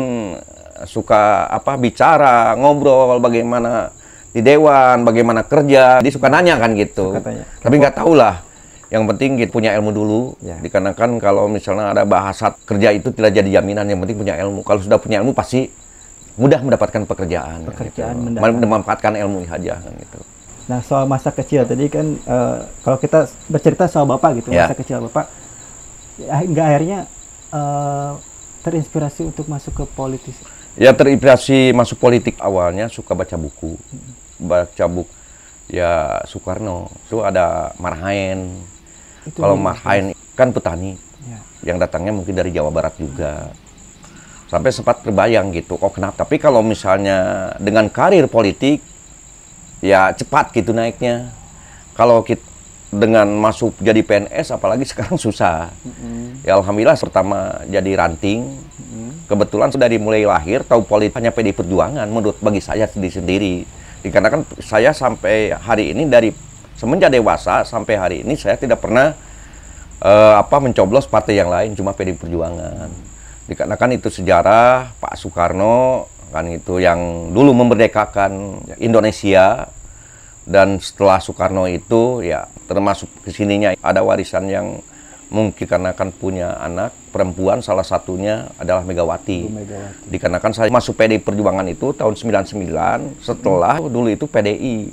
suka 0.84 1.22
apa 1.46 1.74
bicara 1.74 2.52
ngobrol 2.54 3.18
bagaimana 3.18 3.90
di 4.28 4.38
dewan 4.38 5.02
bagaimana 5.02 5.42
kerja 5.42 5.98
dia 5.98 6.12
suka 6.12 6.28
nanya 6.28 6.54
kan 6.54 6.70
gitu 6.72 7.10
Suka 7.10 7.24
tanya. 7.24 7.44
tapi 7.58 7.74
nggak 7.76 7.96
tahu 7.96 8.12
lah 8.12 8.44
yang 8.88 9.04
penting 9.06 9.36
gitu, 9.36 9.52
punya 9.52 9.72
ilmu 9.74 9.90
dulu 9.90 10.20
Ya. 10.40 10.56
dikarenakan 10.58 11.18
kalau 11.18 11.44
misalnya 11.44 11.92
ada 11.92 12.04
bahasa 12.04 12.54
kerja 12.58 12.88
itu 12.90 13.10
tidak 13.10 13.34
jadi 13.34 13.58
jaminan 13.58 13.84
yang 13.84 13.98
penting 13.98 14.16
punya 14.18 14.34
ilmu 14.38 14.62
kalau 14.62 14.78
sudah 14.78 14.96
punya 14.96 15.18
ilmu 15.18 15.32
pasti 15.32 15.68
mudah 16.36 16.60
mendapatkan 16.60 17.02
pekerjaan 17.02 17.64
kan 17.64 17.72
Pekerjaan 17.74 18.14
gitu. 18.14 18.24
mendatang. 18.38 18.60
memanfaatkan 18.60 19.12
ilmu 19.18 19.42
saja 19.44 19.76
kan 19.76 19.92
gitu 19.94 20.20
Nah, 20.68 20.84
soal 20.84 21.04
masa 21.04 21.32
kecil 21.32 21.64
tadi 21.64 21.88
kan 21.88 22.04
eh, 22.14 22.56
kalau 22.82 22.96
kita 22.96 23.24
bercerita 23.46 23.88
soal 23.88 24.04
Bapak 24.04 24.36
gitu, 24.36 24.52
Ya. 24.52 24.68
masa 24.68 24.76
kecil 24.76 25.00
Bapak 25.02 25.32
ya, 26.16 26.36
hingga 26.38 26.62
akhirnya 26.62 26.98
eh, 27.50 28.10
terinspirasi 28.60 29.24
untuk 29.24 29.48
masuk 29.48 29.72
ke 29.74 29.84
politis. 29.88 30.36
Ya 30.78 30.94
terinspirasi 30.94 31.74
masuk 31.74 31.98
politik 31.98 32.38
awalnya 32.38 32.86
suka 32.86 33.10
baca 33.10 33.34
buku, 33.34 33.74
baca 34.38 34.86
buku 34.86 35.10
ya 35.68 36.22
Soekarno 36.24 36.88
itu 37.06 37.20
ada 37.20 37.76
Marhaen. 37.76 38.62
Itu 39.26 39.42
Kalau 39.42 39.54
Marhaen 39.58 40.16
kan 40.34 40.50
petani 40.50 40.96
Ya. 41.28 41.74
yang 41.74 41.82
datangnya 41.82 42.14
mungkin 42.14 42.32
dari 42.32 42.54
Jawa 42.54 42.72
Barat 42.72 42.96
juga. 42.96 43.52
Sampai 44.48 44.72
sempat 44.72 45.04
terbayang 45.04 45.52
gitu, 45.52 45.76
oh 45.76 45.92
kenapa? 45.92 46.24
Tapi 46.24 46.40
kalau 46.40 46.64
misalnya 46.64 47.52
dengan 47.60 47.90
karir 47.92 48.24
politik 48.32 48.80
ya 49.84 50.08
cepat 50.16 50.56
gitu 50.56 50.72
naiknya. 50.72 51.28
Kalau 51.92 52.24
kita 52.24 52.47
dengan 52.88 53.28
masuk 53.28 53.76
jadi 53.84 54.00
PNS 54.00 54.56
apalagi 54.56 54.84
sekarang 54.88 55.20
susah. 55.20 55.68
Ya 56.44 56.56
alhamdulillah 56.56 56.96
pertama 56.96 57.60
jadi 57.68 57.92
ranting. 57.98 58.48
Kebetulan 59.28 59.68
sudah 59.68 59.84
dari 59.84 60.00
mulai 60.00 60.24
lahir 60.24 60.64
tahu 60.64 60.88
politik 60.88 61.20
hanya 61.20 61.28
PD 61.28 61.52
Perjuangan 61.52 62.08
menurut 62.08 62.40
bagi 62.40 62.64
saya 62.64 62.88
sendiri 62.88 63.12
sendiri. 63.12 63.56
Dikarenakan 64.00 64.46
saya 64.62 64.96
sampai 64.96 65.52
hari 65.52 65.92
ini 65.92 66.08
dari 66.08 66.32
semenjak 66.78 67.12
dewasa 67.12 67.66
sampai 67.66 67.94
hari 68.00 68.16
ini 68.24 68.38
saya 68.40 68.56
tidak 68.56 68.80
pernah 68.80 69.12
eh, 70.00 70.34
apa 70.38 70.56
mencoblos 70.62 71.04
partai 71.04 71.36
yang 71.36 71.52
lain 71.52 71.76
cuma 71.76 71.92
PD 71.92 72.16
Perjuangan. 72.16 72.88
Dikarenakan 73.48 74.00
itu 74.00 74.08
sejarah 74.08 74.96
Pak 74.96 75.20
Soekarno 75.20 76.08
kan 76.28 76.44
itu 76.48 76.76
yang 76.80 77.32
dulu 77.32 77.56
memerdekakan 77.56 78.64
Indonesia 78.80 79.72
dan 80.48 80.80
setelah 80.80 81.20
Soekarno 81.20 81.68
itu 81.68 82.24
ya 82.24 82.48
termasuk 82.64 83.12
ke 83.20 83.28
sininya 83.28 83.76
ada 83.84 84.00
warisan 84.00 84.48
yang 84.48 84.80
mungkin 85.28 85.68
karena 85.68 85.92
kan 85.92 86.08
punya 86.08 86.56
anak 86.56 86.96
perempuan 87.12 87.60
salah 87.60 87.84
satunya 87.84 88.48
adalah 88.56 88.80
Megawati. 88.80 89.44
Megawati. 89.52 90.08
Dikarenakan 90.08 90.52
saya 90.56 90.72
masuk 90.72 90.96
PDI 90.96 91.20
Perjuangan 91.20 91.68
itu 91.68 91.92
tahun 91.92 92.16
99 92.16 93.20
setelah 93.20 93.76
dulu 93.76 94.08
itu 94.08 94.24
PDI. 94.24 94.88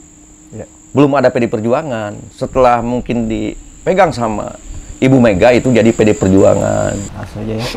Ya. 0.51 0.67
Belum 0.91 1.15
ada 1.15 1.31
PDI 1.31 1.47
Perjuangan. 1.47 2.19
Setelah 2.35 2.83
mungkin 2.83 3.31
dipegang 3.31 4.11
sama 4.11 4.59
Ibu 4.99 5.23
Mega 5.23 5.55
itu 5.55 5.71
jadi 5.71 5.87
PDI 5.87 6.19
Perjuangan. 6.19 6.95
Langsung 7.15 7.47
aja 7.47 7.55
ya. 7.55 7.67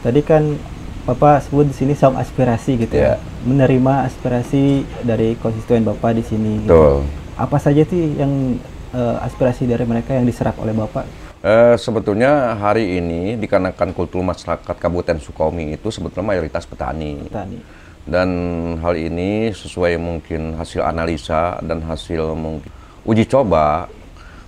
Tadi 0.00 0.20
kan 0.24 0.56
Bapak 1.06 1.46
sebut 1.46 1.70
di 1.70 1.74
sini 1.76 1.92
saung 1.94 2.18
aspirasi 2.18 2.82
gitu 2.82 2.96
ya. 2.96 3.14
Ya. 3.14 3.44
Menerima 3.46 4.08
aspirasi 4.08 4.82
dari 5.04 5.38
konstituen 5.38 5.84
Bapak 5.84 6.16
di 6.16 6.24
sini. 6.24 6.64
gitu. 6.64 7.04
Apa 7.36 7.60
saja 7.60 7.84
sih 7.84 8.16
yang 8.16 8.56
eh, 8.96 9.16
aspirasi 9.20 9.68
dari 9.68 9.84
mereka 9.84 10.16
yang 10.16 10.24
diserap 10.24 10.56
oleh 10.56 10.72
Bapak? 10.72 11.04
Eh, 11.44 11.76
sebetulnya 11.76 12.56
hari 12.56 12.96
ini 12.96 13.36
dikarenakan 13.36 13.92
kultur 13.92 14.24
masyarakat 14.24 14.64
Kabupaten 14.64 15.20
Sukabumi 15.20 15.76
itu 15.76 15.92
sebetulnya 15.92 16.32
mayoritas 16.32 16.64
petani. 16.64 17.28
Petani. 17.28 17.60
Dan 18.08 18.30
hal 18.80 18.96
ini 18.96 19.52
sesuai 19.52 20.00
mungkin 20.00 20.56
hasil 20.56 20.80
analisa 20.80 21.60
dan 21.60 21.84
hasil 21.84 22.32
mungkin 22.32 22.72
uji 23.04 23.28
coba 23.28 23.92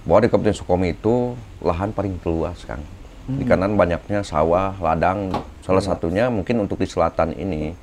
bahwa 0.09 0.19
di 0.25 0.29
Kabupaten 0.33 0.57
Sukabumi 0.57 0.97
itu 0.97 1.37
lahan 1.61 1.93
paling 1.93 2.17
luas, 2.25 2.65
Kang. 2.65 2.81
Di 3.29 3.45
kanan 3.45 3.77
banyaknya 3.77 4.25
sawah, 4.25 4.73
ladang, 4.81 5.29
salah 5.61 5.85
satunya 5.85 6.33
mungkin 6.33 6.65
untuk 6.65 6.81
di 6.81 6.89
selatan 6.89 7.37
ini 7.37 7.77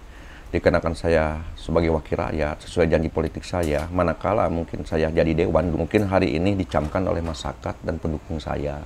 dikenakan 0.54 0.94
saya 0.94 1.42
sebagai 1.58 1.92
wakil 1.92 2.22
rakyat 2.22 2.62
sesuai 2.64 2.88
janji 2.88 3.10
politik 3.10 3.44
saya 3.44 3.90
manakala 3.90 4.48
mungkin 4.48 4.86
saya 4.86 5.10
jadi 5.10 5.46
dewan 5.46 5.74
mungkin 5.74 6.06
hari 6.06 6.38
ini 6.38 6.54
dicamkan 6.54 7.02
oleh 7.06 7.20
masyarakat 7.22 7.76
dan 7.82 7.96
pendukung 7.98 8.38
saya. 8.38 8.82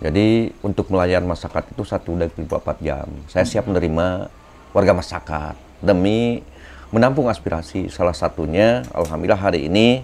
Jadi 0.00 0.48
untuk 0.64 0.88
melayan 0.88 1.28
masyarakat 1.28 1.76
itu 1.76 1.84
satu 1.84 2.16
dari 2.16 2.32
24 2.32 2.80
jam. 2.80 3.08
Saya 3.28 3.44
siap 3.44 3.68
menerima 3.68 4.32
warga 4.72 4.92
masyarakat 4.96 5.54
demi 5.84 6.40
menampung 6.88 7.28
aspirasi. 7.28 7.92
Salah 7.92 8.16
satunya 8.16 8.80
alhamdulillah 8.96 9.40
hari 9.40 9.68
ini 9.68 10.00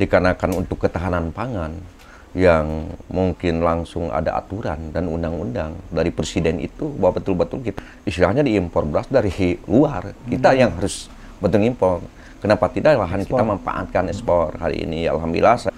dikarenakan 0.00 0.64
untuk 0.64 0.80
ketahanan 0.80 1.28
pangan 1.28 1.76
yang 2.32 2.88
mungkin 3.12 3.60
langsung 3.60 4.08
ada 4.08 4.40
aturan 4.40 4.88
dan 4.88 5.04
undang-undang 5.04 5.76
dari 5.92 6.08
presiden 6.08 6.64
itu 6.64 6.88
bahwa 6.96 7.20
betul-betul 7.20 7.60
kita 7.60 7.80
istilahnya 8.08 8.40
diimpor 8.40 8.88
beras 8.88 9.04
dari 9.12 9.60
luar. 9.68 10.16
Kita 10.24 10.56
yang 10.56 10.72
harus 10.72 11.12
betul 11.44 11.60
impor. 11.60 12.00
Kenapa 12.40 12.72
tidak 12.72 12.98
lahan 12.98 13.22
kita 13.22 13.38
memanfaatkan 13.38 14.08
ekspor 14.10 14.56
hari 14.58 14.82
ini? 14.82 15.06
Alhamdulillah 15.06 15.70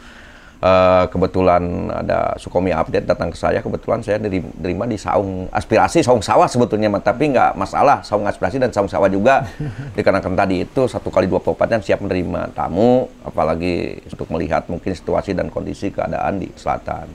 eh, 0.65 1.05
kebetulan 1.13 1.93
ada 1.93 2.33
Sukomi 2.41 2.73
update 2.73 3.05
datang 3.05 3.29
ke 3.29 3.37
saya. 3.37 3.61
Kebetulan 3.61 4.01
saya 4.01 4.17
diterima 4.17 4.89
di 4.89 4.97
saung 4.97 5.47
aspirasi 5.53 6.01
saung 6.01 6.25
sawah 6.25 6.49
sebetulnya 6.49 6.89
tapi 7.05 7.37
nggak 7.37 7.53
masalah 7.61 8.01
saung 8.01 8.25
aspirasi 8.25 8.57
dan 8.57 8.73
saung 8.73 8.89
sawah 8.89 9.13
juga. 9.13 9.45
Dikarenakan 9.97 10.33
tadi 10.33 10.65
itu 10.65 10.89
satu 10.89 11.13
kali 11.13 11.29
dua 11.29 11.45
dan 11.69 11.85
siap 11.85 12.01
menerima 12.01 12.57
tamu 12.57 13.13
apalagi 13.21 14.01
untuk 14.09 14.29
melihat 14.33 14.65
mungkin 14.73 14.97
situasi 14.97 15.37
dan 15.37 15.53
kondisi 15.53 15.93
keadaan 15.93 16.41
di 16.41 16.49
selatan. 16.57 17.13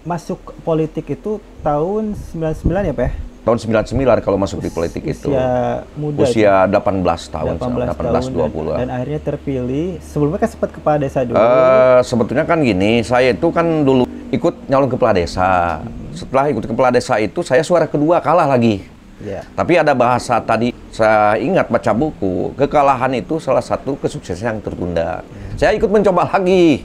Masuk 0.00 0.56
politik 0.64 1.12
itu 1.12 1.44
tahun 1.60 2.16
99 2.16 2.88
ya, 2.88 2.94
Pak? 2.96 3.29
Tahun 3.40 3.56
99 3.56 4.20
kalau 4.20 4.36
masuk 4.36 4.60
di 4.60 4.68
politik 4.68 5.00
itu 5.08 5.32
Usia 5.32 5.80
muda. 5.96 6.18
usia 6.20 6.54
18 6.68 7.32
tahun 7.32 7.54
18, 7.56 7.96
18, 7.96 7.96
tahun 7.96 8.50
20 8.52 8.68
dan, 8.68 8.78
dan 8.84 8.90
akhirnya 8.92 9.20
terpilih. 9.24 9.88
Sebelumnya 10.04 10.38
kan 10.44 10.50
sempat 10.52 10.70
kepala 10.76 10.96
desa 11.00 11.18
dulu. 11.24 11.40
Eh, 11.40 12.00
sebetulnya 12.04 12.44
kan 12.44 12.58
gini, 12.60 13.00
saya 13.00 13.32
itu 13.32 13.48
kan 13.48 13.64
dulu 13.80 14.04
ikut 14.28 14.54
nyalon 14.68 14.92
kepala 14.92 15.16
desa. 15.16 15.80
Setelah 16.12 16.52
ikut 16.52 16.64
kepala 16.68 16.92
desa 16.92 17.16
itu, 17.16 17.40
saya 17.40 17.64
suara 17.64 17.88
kedua 17.88 18.20
kalah 18.20 18.44
lagi. 18.44 18.84
ya. 19.24 19.40
Tapi 19.56 19.80
ada 19.80 19.96
bahasa 19.96 20.36
tadi, 20.40 20.76
saya 20.92 21.40
ingat 21.40 21.68
baca 21.72 21.92
buku, 21.96 22.52
kekalahan 22.60 23.12
itu 23.16 23.40
salah 23.40 23.64
satu 23.64 23.96
kesuksesan 23.96 24.56
yang 24.56 24.60
tertunda. 24.60 25.24
Saya 25.56 25.72
ikut 25.76 25.88
mencoba 25.88 26.28
lagi. 26.28 26.84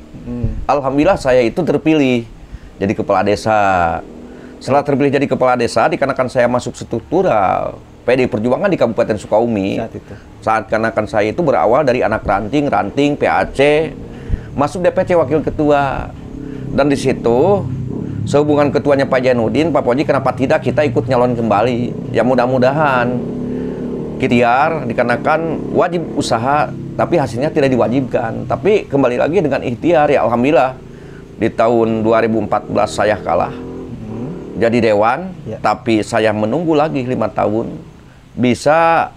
Alhamdulillah 0.66 1.20
saya 1.22 1.46
itu 1.46 1.62
terpilih 1.62 2.26
jadi 2.80 2.94
kepala 2.96 3.22
desa. 3.22 4.00
Setelah 4.60 4.84
terpilih 4.86 5.12
jadi 5.12 5.28
kepala 5.28 5.60
desa, 5.60 5.86
dikarenakan 5.92 6.28
saya 6.32 6.48
masuk 6.48 6.74
struktural 6.74 7.76
PDI 8.06 8.30
Perjuangan 8.30 8.70
di 8.70 8.78
Kabupaten 8.78 9.18
Sukabumi. 9.18 9.82
Saat 9.82 9.94
itu. 9.98 10.14
Saat 10.46 10.64
karenakan 10.70 11.06
saya 11.10 11.28
itu 11.34 11.42
berawal 11.42 11.82
dari 11.82 12.06
anak 12.06 12.22
ranting, 12.22 12.70
ranting, 12.70 13.18
PAC, 13.18 13.92
masuk 14.54 14.86
DPC 14.86 15.18
wakil 15.18 15.42
ketua. 15.42 16.14
Dan 16.76 16.92
di 16.92 16.98
situ 17.00 17.66
sehubungan 18.30 18.70
ketuanya 18.70 19.08
Pak 19.10 19.26
Jainuddin, 19.26 19.74
Pak 19.74 19.82
Poji 19.82 20.04
kenapa 20.06 20.36
tidak 20.36 20.62
kita 20.62 20.86
ikut 20.86 21.08
nyalon 21.08 21.34
kembali? 21.34 22.12
Ya 22.14 22.22
mudah-mudahan 22.22 23.36
ikhtiar 24.16 24.88
dikarenakan 24.88 25.72
wajib 25.76 26.02
usaha 26.16 26.72
tapi 26.96 27.16
hasilnya 27.20 27.52
tidak 27.52 27.72
diwajibkan. 27.74 28.48
Tapi 28.48 28.88
kembali 28.88 29.18
lagi 29.20 29.38
dengan 29.40 29.62
ikhtiar 29.66 30.14
ya 30.14 30.24
alhamdulillah 30.24 30.78
di 31.36 31.52
tahun 31.52 32.04
2014 32.04 32.72
saya 32.88 33.20
kalah 33.20 33.75
jadi 34.56 34.92
dewan, 34.92 35.36
Ya. 35.44 35.60
tapi 35.60 36.00
saya 36.02 36.32
menunggu 36.32 36.74
lagi 36.74 37.04
lima 37.04 37.28
tahun 37.28 37.76
bisa 38.34 39.12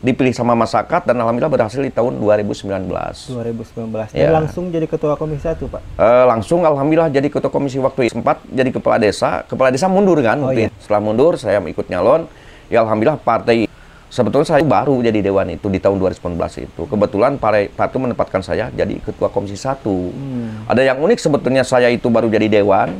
dipilih 0.00 0.36
sama 0.36 0.52
masyarakat 0.52 1.08
dan 1.08 1.16
alhamdulillah 1.16 1.48
berhasil 1.50 1.80
di 1.80 1.88
tahun 1.88 2.20
2019. 2.20 3.32
2019. 3.32 4.12
Dan 4.12 4.20
Ya. 4.20 4.28
langsung 4.28 4.68
jadi 4.68 4.84
ketua 4.84 5.16
komisi 5.16 5.40
1, 5.40 5.64
Pak. 5.64 5.80
Eh, 5.96 6.24
langsung 6.28 6.60
alhamdulillah 6.60 7.08
jadi 7.08 7.24
ketua 7.26 7.48
komisi 7.48 7.80
waktu 7.80 8.06
itu. 8.06 8.12
sempat 8.14 8.44
jadi 8.44 8.68
kepala 8.68 9.00
desa, 9.00 9.48
kepala 9.48 9.72
desa 9.72 9.88
mundur 9.88 10.20
kan 10.20 10.36
Oh, 10.38 10.52
iya. 10.52 10.68
itu. 10.68 10.76
Setelah 10.78 11.00
mundur 11.00 11.40
saya 11.40 11.56
ikut 11.58 11.88
nyalon, 11.88 12.28
ya 12.68 12.84
alhamdulillah 12.84 13.16
partai 13.16 13.64
sebetulnya 14.12 14.46
saya 14.46 14.60
baru 14.60 15.00
jadi 15.00 15.24
dewan 15.24 15.48
itu 15.50 15.66
di 15.66 15.80
tahun 15.80 15.96
2019 15.96 16.60
itu. 16.60 16.84
Kebetulan 16.84 17.40
partai 17.40 17.66
partai 17.66 17.96
menempatkan 17.98 18.44
saya 18.44 18.68
jadi 18.70 19.00
ketua 19.00 19.32
komisi 19.32 19.56
1. 19.56 20.12
Hmm. 20.12 20.68
Ada 20.68 20.84
yang 20.84 21.00
unik 21.00 21.16
sebetulnya 21.18 21.64
saya 21.64 21.88
itu 21.88 22.06
baru 22.06 22.28
jadi 22.28 22.60
dewan. 22.60 22.92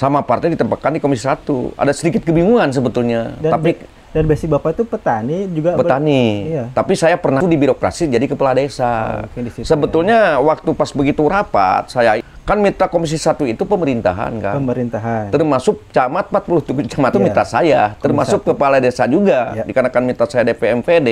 Sama 0.00 0.24
partai 0.24 0.56
ditempatkan 0.56 0.96
di 0.96 1.00
komisi 1.04 1.28
1. 1.28 1.76
Ada 1.76 1.92
sedikit 1.92 2.24
kebingungan 2.24 2.72
sebetulnya. 2.72 3.36
Dan 3.36 3.52
Tapi 3.52 3.70
dan 4.10 4.24
basic 4.26 4.48
Bapak 4.48 4.74
itu 4.74 4.82
petani 4.88 5.46
juga 5.52 5.76
petani. 5.76 6.50
Iya. 6.56 6.64
Tapi 6.72 6.96
saya 6.96 7.20
pernah 7.20 7.44
di 7.44 7.54
birokrasi 7.54 8.08
jadi 8.08 8.24
kepala 8.26 8.56
desa. 8.56 9.22
Oh, 9.28 9.62
Sebetulnya 9.62 10.40
waktu 10.40 10.72
pas 10.72 10.90
begitu 10.90 11.22
rapat 11.28 11.92
saya 11.92 12.18
kan 12.48 12.58
minta 12.58 12.90
komisi 12.90 13.14
satu 13.14 13.46
itu 13.46 13.62
pemerintahan 13.62 14.32
kan. 14.42 14.58
pemerintahan. 14.58 15.30
termasuk 15.30 15.78
camat 15.94 16.26
47 16.34 16.90
camat 16.90 17.14
itu 17.14 17.18
Iya. 17.22 17.26
minta 17.30 17.44
saya, 17.46 17.80
termasuk 18.02 18.42
satu. 18.42 18.50
kepala 18.56 18.82
desa 18.82 19.06
juga. 19.06 19.54
Iya. 19.54 19.62
Dikarenakan 19.68 20.02
minta 20.02 20.24
saya 20.26 20.42
DPMPD. 20.42 21.08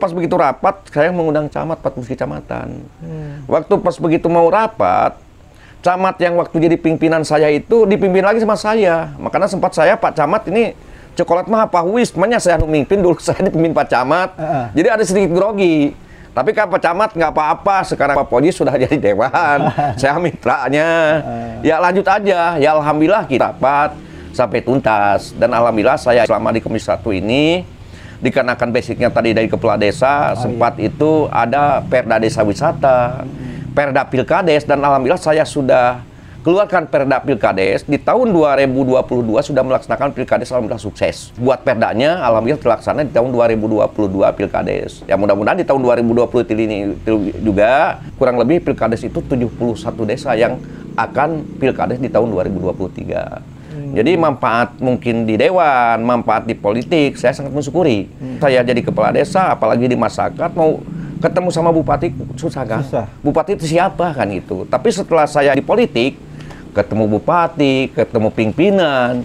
Pas 0.00 0.08
begitu 0.12 0.32
rapat 0.40 0.80
saya 0.88 1.12
mengundang 1.12 1.52
camat 1.52 1.84
40 1.84 2.08
kecamatan. 2.08 2.68
Hmm. 3.04 3.44
Waktu 3.44 3.74
pas 3.84 3.96
begitu 4.00 4.28
mau 4.32 4.48
rapat, 4.48 5.20
camat 5.84 6.16
yang 6.20 6.34
waktu 6.36 6.56
jadi 6.56 6.76
pimpinan 6.76 7.22
saya 7.22 7.48
itu 7.52 7.84
dipimpin 7.88 8.24
lagi 8.24 8.42
sama 8.42 8.56
saya. 8.58 9.12
Makanya 9.16 9.48
sempat 9.50 9.72
saya 9.76 9.94
Pak 9.96 10.12
Camat 10.16 10.48
ini 10.50 10.76
coklat 11.16 11.48
mah 11.48 11.64
apa 11.64 11.80
wis, 11.88 12.12
makanya 12.12 12.38
saya 12.38 12.60
nu 12.60 12.68
mimpin 12.68 13.00
dulu 13.00 13.16
saya 13.24 13.40
dipimpin 13.48 13.72
Pak 13.72 13.86
Camat. 13.88 14.28
Heeh. 14.36 14.64
Jadi 14.82 14.88
ada 14.92 15.04
sedikit 15.04 15.32
grogi. 15.32 15.96
Tapi 16.36 16.52
kan 16.52 16.68
Pak 16.68 16.80
Camat 16.84 17.10
nggak 17.16 17.32
apa-apa, 17.32 17.80
sekarang 17.88 18.12
Pak 18.12 18.28
Poji 18.28 18.52
sudah 18.52 18.76
jadi 18.84 19.00
dewan, 19.00 19.72
saya 20.00 20.20
mitranya. 20.20 21.24
Ya 21.64 21.80
lanjut 21.80 22.04
aja, 22.04 22.60
ya 22.60 22.70
Alhamdulillah 22.76 23.24
kita 23.24 23.56
dapat 23.56 23.96
sampai 24.36 24.60
tuntas. 24.60 25.32
Dan 25.32 25.56
Alhamdulillah 25.56 25.96
saya 25.96 26.28
selama 26.28 26.52
di 26.52 26.60
Komisi 26.60 26.92
1 26.92 27.00
ini, 27.24 27.64
dikarenakan 28.20 28.68
basicnya 28.68 29.08
tadi 29.08 29.32
dari 29.32 29.48
kepala 29.48 29.80
desa, 29.80 30.36
sempat 30.36 30.76
itu 30.76 31.24
ada 31.32 31.80
Perda 31.80 32.20
Desa 32.20 32.44
Wisata, 32.44 33.24
Perda 33.76 34.08
Pilkades, 34.08 34.64
dan 34.64 34.80
Alhamdulillah 34.80 35.20
saya 35.20 35.44
sudah 35.44 36.00
keluarkan 36.40 36.88
Perda 36.88 37.20
Pilkades 37.20 37.84
di 37.84 38.00
tahun 38.00 38.32
2022 38.32 38.96
sudah 39.44 39.60
melaksanakan 39.60 40.16
Pilkades 40.16 40.48
alhamdulillah 40.48 40.80
sukses. 40.80 41.28
Buat 41.36 41.60
Perdanya 41.60 42.24
alhamdulillah 42.24 42.56
terlaksana 42.56 43.04
di 43.04 43.12
tahun 43.12 43.36
2022 43.36 43.92
Pilkades. 44.32 45.04
Ya 45.04 45.20
mudah-mudahan 45.20 45.60
di 45.60 45.68
tahun 45.68 45.84
2020 45.84 46.56
ini 46.56 46.96
juga 47.44 48.00
kurang 48.16 48.40
lebih 48.40 48.64
Pilkades 48.64 49.04
itu 49.04 49.20
71 49.20 49.52
desa 50.08 50.32
yang 50.32 50.56
akan 50.96 51.44
Pilkades 51.60 52.00
di 52.00 52.08
tahun 52.08 52.32
2023. 52.32 53.92
Jadi 53.92 54.12
manfaat 54.16 54.80
mungkin 54.80 55.28
di 55.28 55.36
dewan, 55.36 56.00
manfaat 56.00 56.48
di 56.48 56.56
politik, 56.56 57.20
saya 57.20 57.36
sangat 57.36 57.52
mensyukuri. 57.52 58.08
Saya 58.40 58.64
jadi 58.64 58.80
kepala 58.80 59.12
desa, 59.12 59.52
apalagi 59.52 59.84
di 59.84 60.00
masyarakat 60.00 60.48
mau 60.56 60.80
ketemu 61.20 61.48
sama 61.48 61.70
bupati 61.72 62.12
susah 62.36 62.62
kan? 62.64 62.80
Susah. 62.84 63.06
Bupati 63.24 63.56
itu 63.56 63.66
siapa 63.66 64.12
kan 64.12 64.28
itu. 64.28 64.68
Tapi 64.68 64.88
setelah 64.92 65.24
saya 65.24 65.56
di 65.56 65.64
politik, 65.64 66.20
ketemu 66.76 67.08
bupati, 67.16 67.92
ketemu 67.92 68.28
pimpinan, 68.32 69.24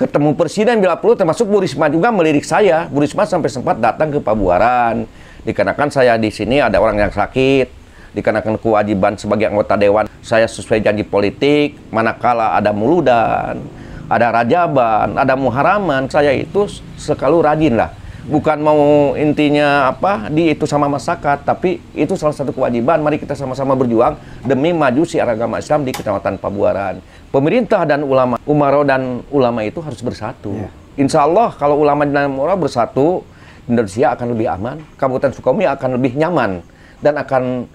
ketemu 0.00 0.32
presiden 0.32 0.80
bila 0.80 0.96
perlu 0.96 1.16
termasuk 1.16 1.44
Bu 1.48 1.60
Risma 1.60 1.92
juga 1.92 2.08
melirik 2.08 2.44
saya. 2.44 2.88
Bu 2.88 3.04
Risma 3.04 3.28
sampai 3.28 3.52
sempat 3.52 3.76
datang 3.76 4.12
ke 4.12 4.18
Pabuaran. 4.20 5.04
Dikarenakan 5.46 5.88
saya 5.92 6.18
di 6.18 6.32
sini 6.32 6.58
ada 6.58 6.82
orang 6.82 7.06
yang 7.06 7.12
sakit, 7.14 7.70
dikarenakan 8.18 8.58
kewajiban 8.58 9.14
sebagai 9.14 9.46
anggota 9.46 9.78
dewan 9.78 10.10
saya 10.18 10.50
sesuai 10.50 10.82
janji 10.82 11.06
politik, 11.06 11.78
manakala 11.94 12.58
ada 12.58 12.74
muludan, 12.74 13.62
ada 14.10 14.26
rajaban, 14.34 15.14
ada 15.14 15.38
muharaman, 15.38 16.10
saya 16.10 16.34
itu 16.34 16.66
selalu 16.98 17.46
rajin 17.46 17.78
lah 17.78 18.05
bukan 18.26 18.58
mau 18.58 19.14
intinya 19.14 19.90
apa 19.94 20.26
di 20.28 20.50
itu 20.50 20.66
sama 20.66 20.90
masyarakat, 20.90 21.46
tapi 21.46 21.78
itu 21.94 22.18
salah 22.18 22.34
satu 22.34 22.50
kewajiban. 22.50 22.98
Mari 23.00 23.22
kita 23.22 23.38
sama-sama 23.38 23.78
berjuang 23.78 24.18
demi 24.42 24.74
maju 24.74 25.02
si 25.06 25.22
agama 25.22 25.62
Islam 25.62 25.86
di 25.86 25.94
Kecamatan 25.94 26.36
Pabuaran. 26.42 26.98
Pemerintah 27.30 27.86
dan 27.86 28.02
ulama, 28.02 28.36
umaro 28.44 28.82
dan 28.82 29.22
ulama 29.30 29.62
itu 29.62 29.78
harus 29.78 30.02
bersatu. 30.02 30.52
Yeah. 30.52 30.72
Insya 31.06 31.24
Allah 31.24 31.54
kalau 31.54 31.78
ulama 31.78 32.02
dan 32.04 32.34
umaro 32.34 32.58
bersatu, 32.58 33.22
Indonesia 33.70 34.14
akan 34.18 34.26
lebih 34.34 34.46
aman, 34.50 34.76
Kabupaten 34.98 35.32
Sukabumi 35.34 35.66
akan 35.70 35.98
lebih 35.98 36.18
nyaman 36.18 36.62
dan 36.98 37.14
akan 37.18 37.66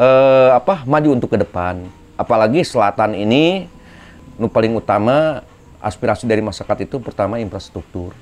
eh, 0.00 0.50
apa 0.56 0.88
maju 0.88 1.08
untuk 1.20 1.28
ke 1.32 1.38
depan. 1.40 1.84
Apalagi 2.16 2.60
selatan 2.64 3.16
ini, 3.16 3.64
nu 4.36 4.48
paling 4.48 4.76
utama 4.76 5.40
aspirasi 5.80 6.28
dari 6.28 6.44
masyarakat 6.44 6.84
itu 6.84 7.00
pertama 7.00 7.40
infrastruktur 7.40 8.12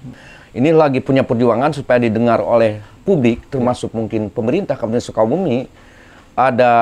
ini 0.59 0.75
lagi 0.75 0.99
punya 0.99 1.23
perjuangan 1.23 1.71
supaya 1.71 2.03
didengar 2.03 2.43
oleh 2.43 2.83
publik, 3.07 3.47
termasuk 3.47 3.95
mungkin 3.95 4.27
pemerintah 4.27 4.75
Kabupaten 4.75 5.01
Sukabumi, 5.01 5.71
ada 6.35 6.73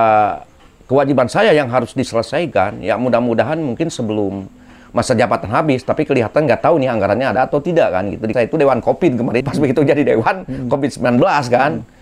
kewajiban 0.89 1.29
saya 1.29 1.53
yang 1.53 1.69
harus 1.69 1.93
diselesaikan. 1.93 2.81
Ya 2.81 2.97
mudah-mudahan 2.97 3.61
mungkin 3.61 3.93
sebelum 3.93 4.49
masa 4.97 5.13
jabatan 5.13 5.53
habis, 5.53 5.85
tapi 5.85 6.09
kelihatan 6.09 6.49
nggak 6.49 6.65
tahu 6.65 6.81
nih 6.81 6.89
anggarannya 6.89 7.37
ada 7.37 7.41
atau 7.45 7.61
tidak 7.61 7.93
kan 7.93 8.09
gitu. 8.09 8.25
Saya 8.33 8.49
itu 8.49 8.57
Dewan 8.57 8.81
Covid 8.81 9.13
kemarin 9.21 9.45
pas 9.45 9.61
begitu 9.61 9.85
jadi 9.85 10.03
Dewan 10.03 10.49
hmm. 10.49 10.73
Covid-19 10.73 11.21
kan. 11.53 11.73
Hmm. 11.85 11.95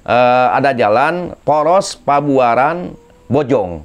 Uh, 0.00 0.48
ada 0.56 0.72
jalan 0.72 1.36
Poros 1.44 1.94
Pabuaran 1.94 2.96
Bojong 3.30 3.84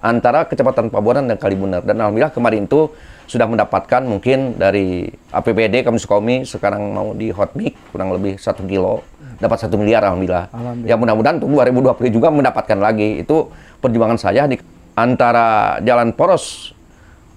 antara 0.00 0.48
Kecepatan 0.48 0.88
Pabuaran 0.88 1.28
dan 1.28 1.36
Kalibunar 1.36 1.84
dan 1.84 2.00
alhamdulillah 2.00 2.32
kemarin 2.32 2.64
itu 2.64 2.88
sudah 3.30 3.46
mendapatkan 3.46 4.02
mungkin 4.02 4.58
dari 4.58 5.06
APBD 5.30 5.86
kami 5.86 6.02
Sukabumi 6.02 6.42
sekarang 6.42 6.90
mau 6.90 7.14
di 7.14 7.30
hot 7.30 7.54
mic 7.54 7.78
kurang 7.94 8.10
lebih 8.10 8.42
satu 8.42 8.66
kilo 8.66 9.06
dapat 9.38 9.62
satu 9.62 9.78
miliar 9.78 10.02
alhamdulillah. 10.02 10.50
alhamdulillah. 10.50 10.90
Ya 10.90 10.98
mudah-mudahan 10.98 11.38
untuk 11.38 11.54
2020 11.54 12.10
juga 12.10 12.28
mendapatkan 12.34 12.78
lagi 12.82 13.22
itu 13.22 13.46
perjuangan 13.78 14.18
saya 14.18 14.50
di 14.50 14.58
antara 14.98 15.78
Jalan 15.78 16.10
Poros 16.12 16.74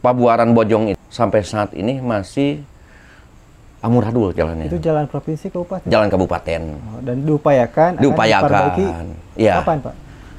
Pabuaran 0.02 0.52
Bojong 0.52 0.98
itu 0.98 1.00
sampai 1.14 1.46
saat 1.46 1.72
ini 1.78 2.02
masih 2.02 2.66
amburadul 3.80 4.36
jalannya. 4.36 4.68
Itu 4.68 4.82
jalan 4.84 5.06
provinsi 5.08 5.48
kabupaten. 5.48 5.88
Jalan 5.88 6.08
kabupaten. 6.12 6.62
Oh, 6.76 7.00
dan 7.06 7.24
diupayakan. 7.24 7.92
Diupayakan. 8.00 9.06
Ya. 9.40 9.64
Kapan 9.64 9.78
pak? 9.80 9.94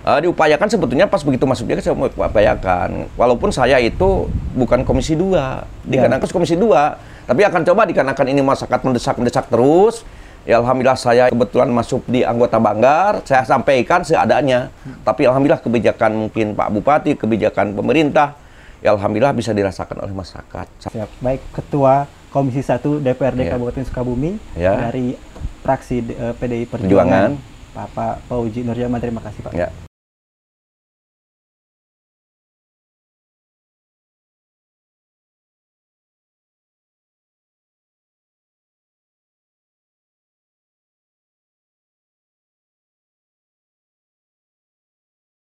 Uh, 0.04 0.18
diupayakan 0.20 0.68
sebetulnya 0.68 1.08
pas 1.08 1.24
begitu 1.24 1.44
masuk 1.48 1.64
dia 1.66 1.80
saya 1.80 1.96
upayakan. 1.96 3.08
Walaupun 3.16 3.50
saya 3.50 3.80
itu 3.80 4.28
bukan 4.54 4.84
komisi 4.84 5.16
dua, 5.16 5.64
dikarenakan 5.88 6.28
ya. 6.28 6.32
komisi 6.32 6.54
dua, 6.54 7.00
tapi 7.24 7.42
akan 7.42 7.64
coba 7.64 7.88
dikarenakan 7.88 8.26
ini 8.30 8.40
masyarakat 8.44 8.80
mendesak-mendesak 8.84 9.48
terus. 9.48 10.04
Ya 10.44 10.60
alhamdulillah 10.60 11.00
saya 11.00 11.32
kebetulan 11.32 11.72
masuk 11.72 12.04
di 12.04 12.20
anggota 12.20 12.60
Banggar, 12.60 13.24
saya 13.24 13.48
sampaikan 13.48 14.04
seadanya. 14.04 14.68
Tapi 15.00 15.24
alhamdulillah 15.24 15.64
kebijakan 15.64 16.28
mungkin 16.28 16.52
Pak 16.52 16.68
Bupati, 16.68 17.16
kebijakan 17.16 17.72
pemerintah, 17.72 18.36
ya 18.84 18.92
alhamdulillah 18.92 19.32
bisa 19.32 19.56
dirasakan 19.56 20.04
oleh 20.04 20.12
masyarakat. 20.12 20.66
Siap. 20.84 21.08
Baik 21.24 21.40
Ketua 21.48 22.04
Komisi 22.28 22.60
1 22.60 22.76
DPRD 23.00 23.40
ya. 23.40 23.56
Kabupaten 23.56 23.88
Sukabumi 23.88 24.36
ya. 24.52 24.76
dari 24.84 25.16
fraksi 25.64 26.12
uh, 26.12 26.12
eh, 26.12 26.34
PDI 26.36 26.68
Perjuangan. 26.68 27.40
Perjuangan. 27.40 27.54
Bapak 27.74 28.14
Pauji 28.30 28.62
Nurjaman 28.62 29.02
terima 29.02 29.24
kasih 29.24 29.40
Pak. 29.48 29.52
Ya. 29.56 29.72